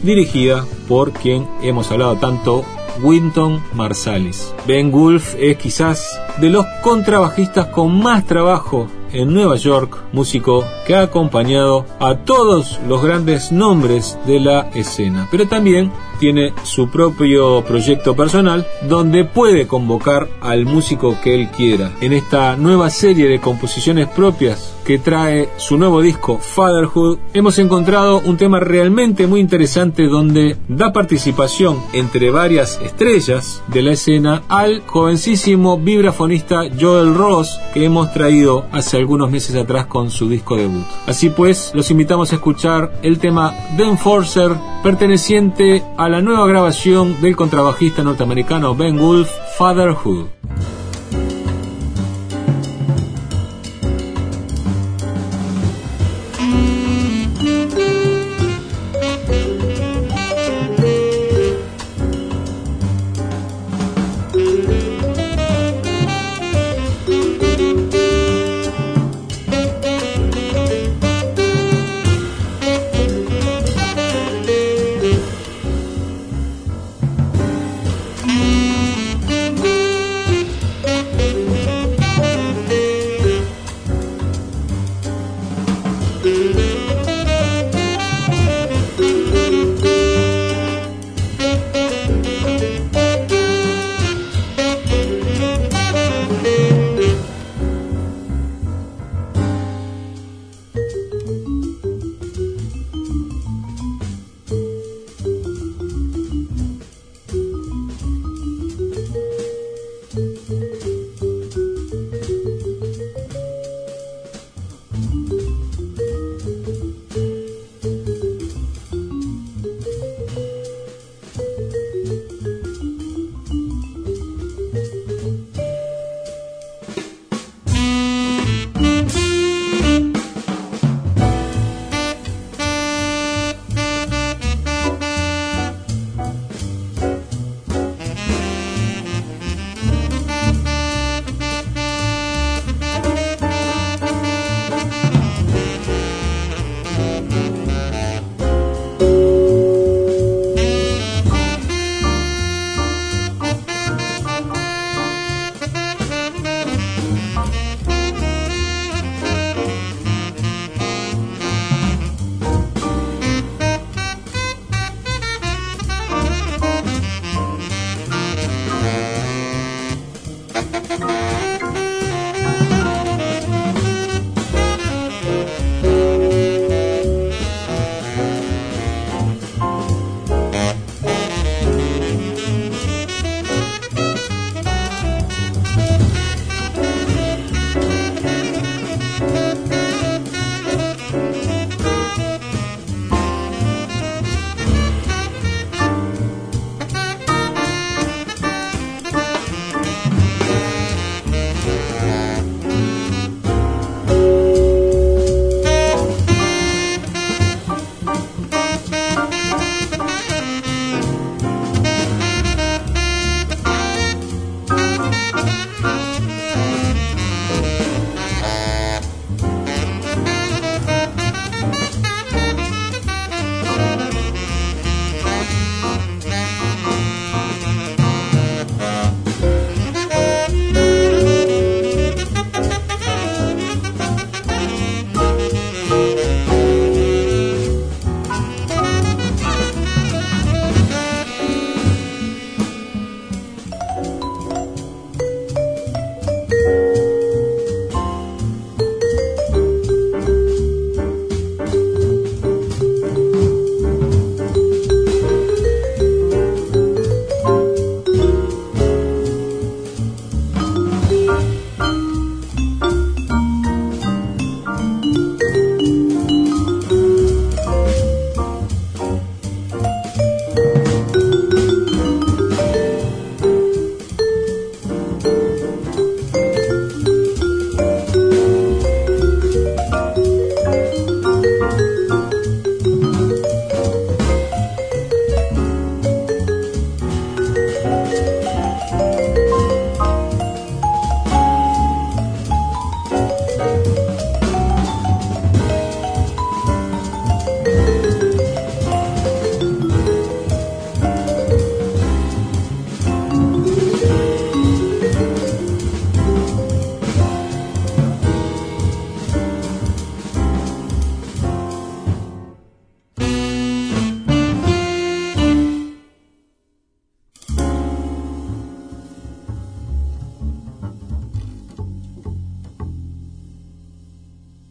dirigida 0.03 0.65
por 0.88 1.11
quien 1.11 1.47
hemos 1.61 1.91
hablado 1.91 2.17
tanto, 2.17 2.63
Winton 3.01 3.61
Marsalis. 3.73 4.53
Ben 4.67 4.91
Wolf 4.91 5.36
es 5.39 5.57
quizás 5.57 6.19
de 6.39 6.49
los 6.49 6.65
contrabajistas 6.84 7.67
con 7.67 8.01
más 8.01 8.25
trabajo 8.25 8.88
en 9.14 9.34
Nueva 9.34 9.55
York, 9.55 9.97
músico 10.12 10.66
que 10.86 10.95
ha 10.95 11.01
acompañado 11.01 11.86
a 11.99 12.16
todos 12.16 12.80
los 12.88 13.01
grandes 13.03 13.51
nombres 13.51 14.18
de 14.26 14.39
la 14.39 14.70
escena, 14.74 15.28
pero 15.32 15.47
también 15.47 15.91
tiene 16.20 16.53
su 16.64 16.89
propio 16.89 17.64
proyecto 17.64 18.16
personal 18.16 18.68
donde 18.88 19.24
puede 19.24 19.68
convocar 19.68 20.28
al 20.41 20.66
músico 20.66 21.18
que 21.24 21.34
él 21.34 21.49
quiera. 21.49 21.93
En 22.01 22.14
esta 22.14 22.55
nueva 22.55 22.89
serie 22.89 23.28
de 23.28 23.39
composiciones 23.39 24.07
propias 24.07 24.76
que 24.86 24.99
trae 24.99 25.49
su 25.57 25.77
nuevo 25.77 26.01
disco 26.01 26.38
Fatherhood, 26.38 27.19
hemos 27.34 27.59
encontrado 27.59 28.19
un 28.19 28.38
tema 28.38 28.59
realmente 28.59 29.27
muy 29.27 29.39
interesante 29.39 30.07
donde 30.07 30.57
da 30.67 30.93
participación 30.93 31.80
entre 31.93 32.32
varias 32.32 32.80
estrellas 32.84 33.61
de 33.67 33.82
la 33.84 33.91
escena 33.91 34.43
al 34.47 34.82
jovencísimo 34.86 35.77
vibrafonista 35.77 36.63
Joel 36.80 37.15
Ross 37.15 37.59
que 37.73 37.86
hemos 37.86 38.11
traído 38.13 38.65
hace 38.71 38.97
algunos 38.97 39.30
meses 39.30 39.55
atrás 39.55 39.86
con 39.86 40.09
su 40.09 40.30
disco 40.30 40.55
debut. 40.55 40.86
Así 41.07 41.30
pues, 41.30 41.71
los 41.73 41.91
invitamos 41.91 42.32
a 42.32 42.36
escuchar 42.36 42.91
el 43.01 43.19
tema 43.19 43.53
The 43.77 43.84
Enforcer 43.84 44.51
perteneciente 44.84 45.84
a 45.97 46.09
la 46.09 46.21
nueva 46.21 46.47
grabación 46.47 47.19
del 47.21 47.36
contrabajista 47.36 48.03
norteamericano 48.03 48.75
Ben 48.75 48.97
Wolf, 48.97 49.30
Fatherhood. 49.57 50.27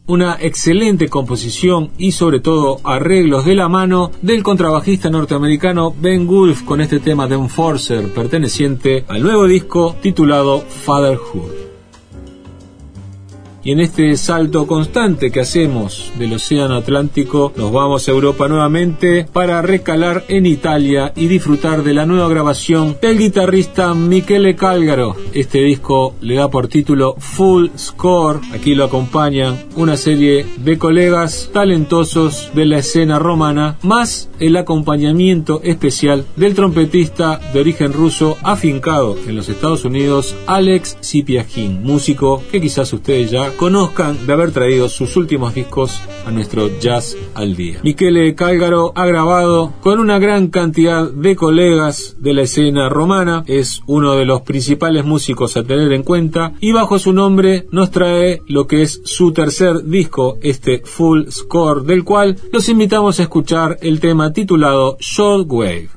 Una 0.09 0.37
excelente 0.39 1.07
composición 1.07 1.91
y 1.99 2.13
sobre 2.13 2.39
todo 2.39 2.79
arreglos 2.83 3.45
de 3.45 3.53
la 3.53 3.69
mano 3.69 4.11
del 4.23 4.41
contrabajista 4.41 5.11
norteamericano 5.11 5.93
Ben 5.95 6.25
Gulf 6.25 6.63
con 6.63 6.81
este 6.81 6.99
tema 6.99 7.27
de 7.27 7.35
Enforcer 7.35 8.11
perteneciente 8.11 9.05
al 9.07 9.21
nuevo 9.21 9.45
disco 9.45 9.95
titulado 10.01 10.61
Fatherhood. 10.61 11.58
Y 13.63 13.71
en 13.71 13.81
este 13.81 14.15
salto 14.15 14.65
constante 14.67 15.31
que 15.31 15.41
hacemos 15.41 16.13
del 16.17 16.33
Océano 16.33 16.75
Atlántico, 16.75 17.51
nos 17.57 17.71
vamos 17.71 18.07
a 18.07 18.11
Europa 18.11 18.47
nuevamente 18.47 19.27
para 19.31 19.61
recalar 19.61 20.23
en 20.29 20.45
Italia 20.45 21.11
y 21.15 21.27
disfrutar 21.27 21.83
de 21.83 21.93
la 21.93 22.05
nueva 22.05 22.29
grabación 22.29 22.97
del 23.01 23.17
guitarrista 23.17 23.93
Michele 23.93 24.55
Calgaro. 24.55 25.15
Este 25.33 25.61
disco 25.61 26.15
le 26.21 26.35
da 26.35 26.49
por 26.49 26.69
título 26.69 27.15
Full 27.17 27.69
Score. 27.77 28.39
Aquí 28.53 28.75
lo 28.75 28.85
acompañan 28.85 29.57
una 29.75 29.97
serie 29.97 30.45
de 30.57 30.77
colegas 30.77 31.49
talentosos 31.53 32.51
de 32.53 32.65
la 32.65 32.77
escena 32.77 33.19
romana, 33.19 33.77
más 33.83 34.29
el 34.39 34.55
acompañamiento 34.55 35.61
especial 35.63 36.25
del 36.37 36.55
trompetista 36.55 37.41
de 37.53 37.59
origen 37.59 37.91
ruso 37.91 38.37
afincado 38.41 39.17
en 39.27 39.35
los 39.35 39.49
Estados 39.49 39.83
Unidos, 39.83 40.35
Alex 40.47 40.97
Sipiagin, 41.01 41.83
músico 41.83 42.41
que 42.51 42.61
quizás 42.61 42.93
ustedes 42.93 43.31
ya 43.31 43.48
conozcan 43.57 44.25
de 44.25 44.33
haber 44.33 44.51
traído 44.51 44.89
sus 44.89 45.15
últimos 45.17 45.53
discos 45.53 46.01
a 46.25 46.31
nuestro 46.31 46.69
Jazz 46.79 47.15
al 47.33 47.55
Día. 47.55 47.79
Michele 47.83 48.35
Calgaro 48.35 48.93
ha 48.95 49.05
grabado 49.05 49.73
con 49.81 49.99
una 49.99 50.19
gran 50.19 50.47
cantidad 50.47 51.09
de 51.09 51.35
colegas 51.35 52.15
de 52.19 52.33
la 52.33 52.43
escena 52.43 52.89
romana, 52.89 53.43
es 53.47 53.81
uno 53.87 54.15
de 54.15 54.25
los 54.25 54.41
principales 54.41 55.05
músicos 55.05 55.57
a 55.57 55.63
tener 55.63 55.91
en 55.93 56.03
cuenta 56.03 56.53
y 56.59 56.71
bajo 56.71 56.99
su 56.99 57.13
nombre 57.13 57.67
nos 57.71 57.91
trae 57.91 58.41
lo 58.47 58.67
que 58.67 58.81
es 58.81 59.01
su 59.05 59.31
tercer 59.31 59.83
disco, 59.85 60.37
este 60.41 60.81
Full 60.83 61.29
Score, 61.29 61.83
del 61.83 62.03
cual 62.03 62.37
los 62.51 62.69
invitamos 62.69 63.19
a 63.19 63.23
escuchar 63.23 63.77
el 63.81 63.99
tema 63.99 64.33
titulado 64.33 64.97
Short 64.99 65.47
Wave. 65.49 65.89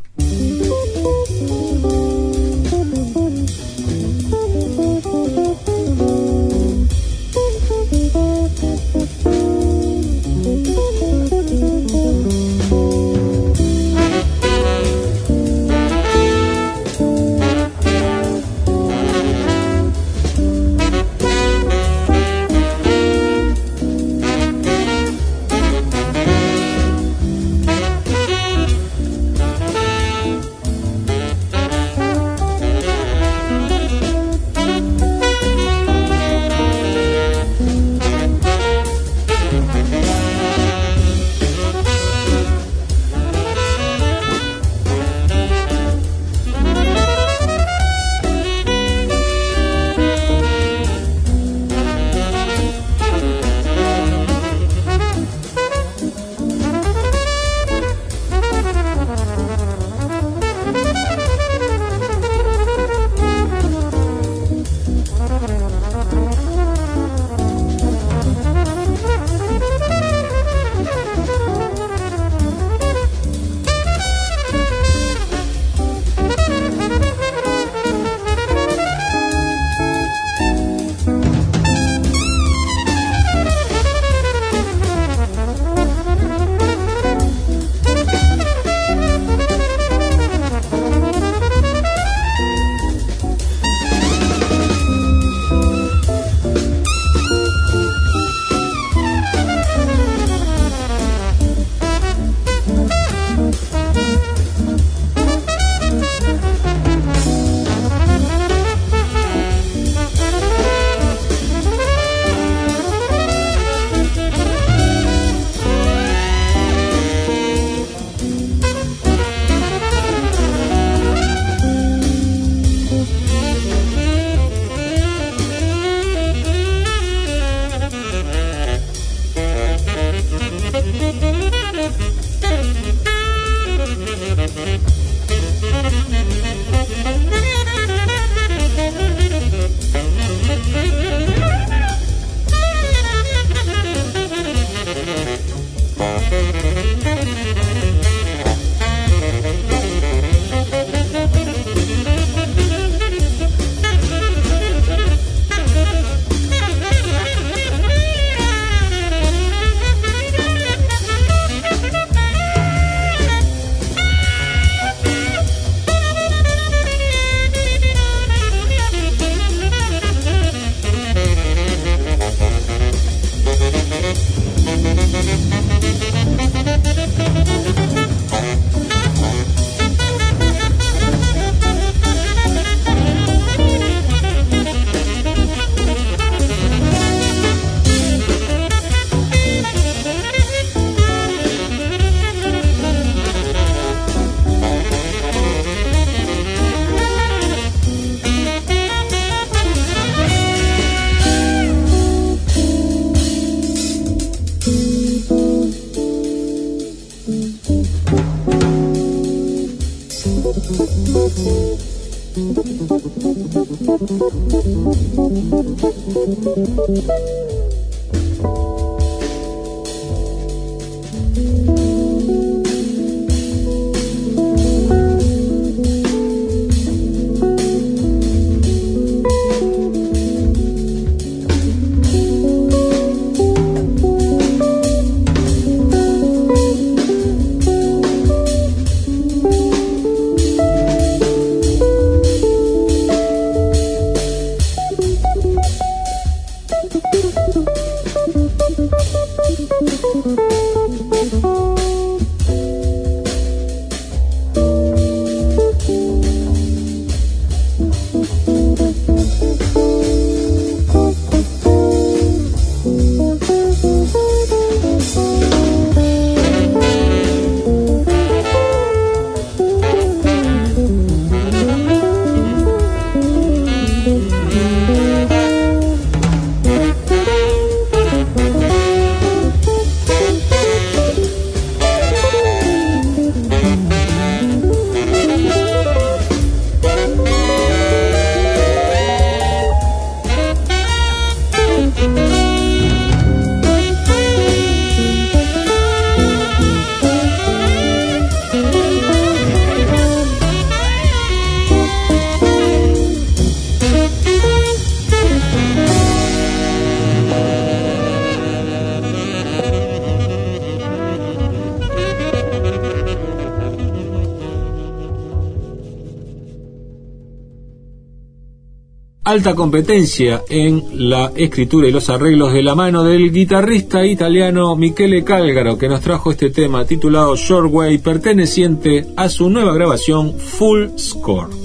Alta 319.32 319.54
competencia 319.54 320.42
en 320.50 321.08
la 321.08 321.32
escritura 321.34 321.88
y 321.88 321.90
los 321.90 322.10
arreglos 322.10 322.52
de 322.52 322.62
la 322.62 322.74
mano 322.74 323.02
del 323.02 323.32
guitarrista 323.32 324.04
italiano 324.04 324.76
Michele 324.76 325.24
Calgaro, 325.24 325.78
que 325.78 325.88
nos 325.88 326.02
trajo 326.02 326.32
este 326.32 326.50
tema 326.50 326.84
titulado 326.84 327.34
Short 327.34 327.72
Way, 327.72 327.96
perteneciente 327.98 329.06
a 329.16 329.30
su 329.30 329.48
nueva 329.48 329.72
grabación 329.72 330.38
Full 330.38 330.98
Score 330.98 331.61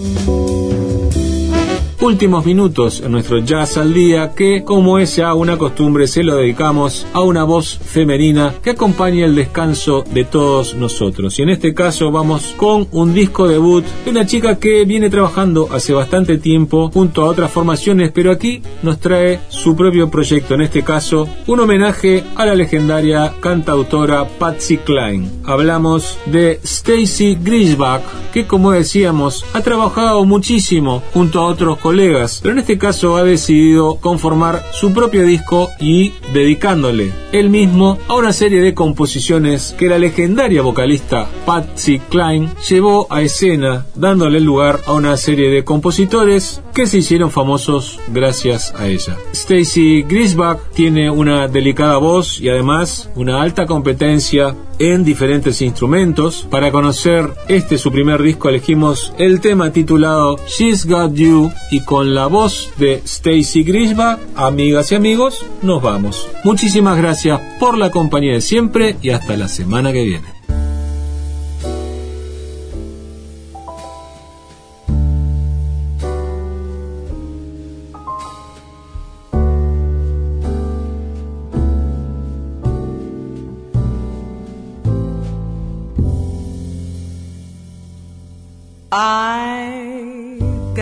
últimos 2.08 2.46
minutos 2.46 3.02
en 3.02 3.12
nuestro 3.12 3.40
jazz 3.40 3.76
al 3.76 3.94
día 3.94 4.32
que, 4.34 4.64
como 4.64 4.98
es 4.98 5.18
ya 5.18 5.34
una 5.34 5.58
costumbre, 5.58 6.08
se 6.08 6.24
lo 6.24 6.38
dedicamos 6.38 7.06
a 7.12 7.20
una 7.20 7.44
voz 7.44 7.78
femenina 7.78 8.54
que 8.64 8.70
acompaña 8.70 9.26
el 9.26 9.36
descanso 9.36 10.06
de 10.14 10.24
todos 10.24 10.74
nosotros. 10.74 11.38
Y 11.38 11.42
en 11.42 11.50
este 11.50 11.74
caso 11.74 12.10
vamos 12.10 12.54
con 12.56 12.88
un 12.94 13.14
disco 13.14 13.50
debut 13.50 13.84
de 14.06 14.12
una 14.12 14.26
chica 14.26 14.58
que 14.58 14.86
viene 14.86 15.10
trabajando 15.10 15.68
hace 15.70 15.92
bastante 15.92 16.38
tiempo 16.38 16.90
junto 16.94 17.24
a 17.24 17.26
otras 17.26 17.52
formaciones, 17.52 18.10
pero 18.14 18.32
aquí 18.32 18.62
nos 18.84 19.00
trae 19.00 19.42
su 19.50 19.76
propio 19.76 20.10
proyecto, 20.10 20.54
en 20.54 20.62
este 20.62 20.84
caso 20.84 21.28
un 21.46 21.60
homenaje 21.60 22.24
a 22.38 22.46
la 22.46 22.56
legendaria 22.56 23.34
cantautora 23.42 24.26
Patsy 24.40 24.78
Cline. 24.78 25.30
Hablamos 25.44 26.18
de 26.26 26.62
Stacy 26.64 27.38
Grisbach, 27.44 28.04
que 28.32 28.48
como 28.48 28.72
decíamos 28.72 29.44
ha 29.54 29.60
trabajado 29.60 30.24
muchísimo 30.24 31.04
junto 31.14 31.42
a 31.42 31.48
otros 31.48 31.80
colegas, 31.80 31.97
pero 32.42 32.54
en 32.54 32.60
este 32.60 32.78
caso 32.78 33.18
ha 33.18 33.24
decidido 33.24 33.96
conformar 33.96 34.64
su 34.72 34.94
propio 34.94 35.24
disco 35.24 35.72
y 35.80 36.14
dedicándole 36.32 37.12
él 37.32 37.50
mismo 37.50 37.98
a 38.08 38.16
una 38.16 38.34
serie 38.34 38.62
de 38.62 38.74
composiciones 38.74 39.76
que 39.78 39.88
la 39.88 39.98
legendaria 39.98 40.62
vocalista 40.62 41.28
Patsy 41.46 42.00
Cline 42.10 42.50
llevó 42.70 43.08
a 43.10 43.22
escena, 43.22 43.86
dándole 43.96 44.40
lugar 44.40 44.82
a 44.86 44.94
una 44.94 45.18
serie 45.18 45.50
de 45.50 45.64
compositores 45.64 46.62
que 46.74 46.86
se 46.86 47.00
hicieron 47.00 47.32
famosos 47.32 48.00
gracias 48.10 48.74
a 48.76 48.88
ella. 48.88 49.18
Stacy 49.34 50.04
Grisbach 50.04 50.60
tiene 50.74 51.10
una 51.10 51.48
delicada 51.48 51.98
voz 51.98 52.40
y 52.40 52.50
además 52.50 53.10
una 53.16 53.42
alta 53.42 53.66
competencia 53.66 54.56
en 54.80 55.04
diferentes 55.04 55.62
instrumentos. 55.62 56.48
Para 56.50 56.72
conocer 56.72 57.34
este 57.48 57.78
su 57.78 57.92
primer 57.92 58.22
disco 58.22 58.50
elegimos 58.50 59.14
el 59.18 59.42
tema 59.42 59.72
titulado 59.72 60.38
She's 60.48 60.86
Got 60.86 61.14
You 61.14 61.52
y 61.72 61.82
con 61.82 62.14
la 62.14 62.28
voz 62.28 62.72
de 62.78 63.02
Stacy 63.06 63.64
Grisbach, 63.64 64.20
amigas 64.36 64.92
y 64.92 64.96
amigos, 64.96 65.46
nos 65.62 65.82
vamos. 65.82 66.28
Muchísimas 66.44 66.98
gracias 66.98 67.40
por 67.60 67.78
la 67.78 67.92
compañía 67.92 68.34
de 68.34 68.42
siempre 68.42 68.98
y 69.02 69.10
hasta 69.10 69.38
la 69.38 69.48
semana 69.48 69.92
que 69.92 70.04
viene. 70.04 70.37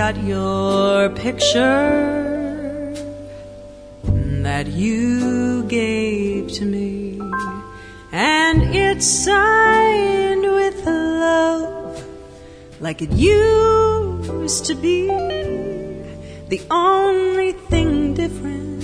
Got 0.05 0.23
your 0.23 1.09
picture 1.09 2.93
that 4.43 4.67
you 4.67 5.63
gave 5.63 6.47
to 6.51 6.63
me, 6.63 7.19
and 8.11 8.61
it's 8.75 9.07
signed 9.07 10.43
with 10.43 10.85
love 10.85 12.05
like 12.79 13.01
it 13.01 13.11
used 13.13 14.65
to 14.67 14.75
be. 14.75 15.07
The 16.53 16.61
only 16.69 17.53
thing 17.53 18.13
different, 18.13 18.81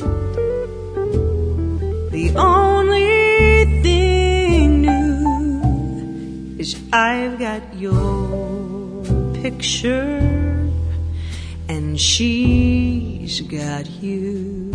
the 2.17 2.34
only 2.36 3.84
thing 3.84 4.82
new 4.82 6.55
is 6.57 6.76
I've 6.91 7.38
got 7.38 7.61
your 7.76 9.03
picture, 9.36 10.40
and 11.82 11.99
she's 11.99 13.41
got 13.41 13.89
you. 13.89 14.71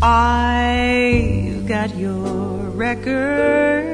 I've 0.00 1.66
got 1.68 1.94
your 1.96 2.70
records 2.86 3.84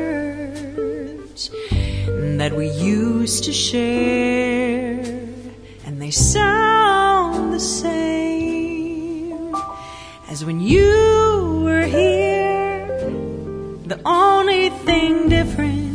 that 2.38 2.52
we 2.56 2.70
used 2.70 3.44
to 3.44 3.52
share, 3.52 5.00
and 5.84 6.00
they 6.00 6.12
sound 6.12 7.52
the 7.52 7.60
same 7.60 9.52
as 10.28 10.44
when 10.44 10.60
you 10.60 11.62
were 11.64 11.82
here. 11.82 12.86
The 13.86 14.00
only 14.04 14.70
thing 14.86 15.28
different 15.28 15.87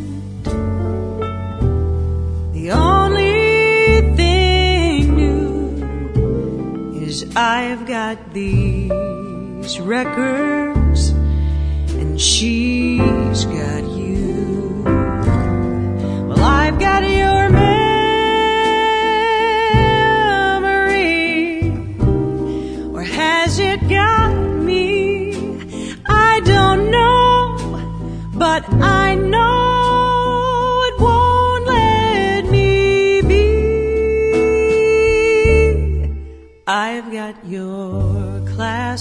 I've 7.35 7.87
got 7.87 8.31
these 8.31 9.79
records, 9.79 11.09
and 11.09 12.21
she's 12.21 13.45
got 13.45 13.83
you. 13.89 14.83
Well, 14.85 16.43
I've 16.43 16.79
got 16.79 17.01
your 17.01 17.49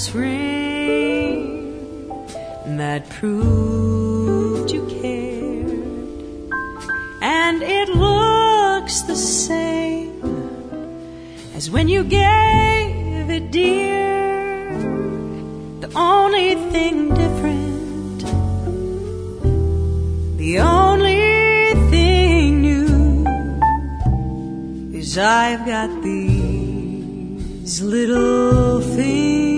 class 0.03 0.15
ring 0.15 2.09
that 2.77 3.09
proved 3.09 4.71
you 4.71 4.85
cared, 4.87 6.51
and 7.23 7.63
it 7.63 7.89
looks 7.89 9.03
the 9.03 9.17
same 9.17 10.21
as 11.55 11.71
when 11.71 11.89
you 11.89 12.03
gave 12.05 13.31
it, 13.31 13.51
dear. 13.53 14.71
The 15.81 15.93
only 15.95 16.55
thing 16.73 17.15
different, 17.15 18.25
the 20.39 20.59
only 20.59 21.75
thing 21.91 22.63
new 22.63 23.27
is 24.97 25.19
I've 25.19 25.65
got 25.67 26.03
these 26.03 27.83
little 27.83 28.81
things, 28.81 29.52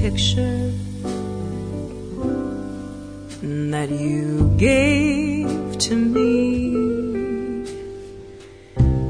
picture 0.00 0.70
that 3.72 3.90
you 3.90 4.54
gave 4.56 5.76
to 5.78 5.96
me, 5.96 6.72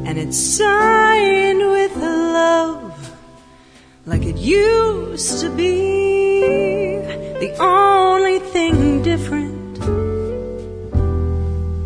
and 0.07 0.17
it's 0.17 0.39
signed 0.39 1.59
with 1.59 1.95
love 1.97 3.15
like 4.07 4.23
it 4.23 4.37
used 4.39 5.41
to 5.43 5.51
be. 5.51 6.41
The 7.45 7.55
only 7.61 8.39
thing 8.39 9.03
different, 9.03 9.81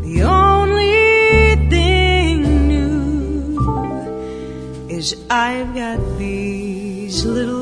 the 0.05 0.23
only 0.23 1.57
thing 1.69 2.69
new 2.69 3.59
is 4.89 5.17
I've 5.29 5.75
got 5.75 5.99
these 6.19 7.25
little 7.25 7.62